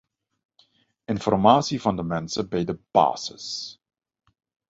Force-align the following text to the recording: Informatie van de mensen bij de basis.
Informatie 1.13 1.81
van 1.81 1.95
de 1.95 2.03
mensen 2.03 2.49
bij 2.49 2.63
de 2.63 2.79
basis. 2.91 3.79